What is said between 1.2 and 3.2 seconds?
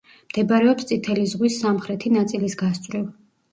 ზღვის სამხრეთი ნაწილის გასწვრივ.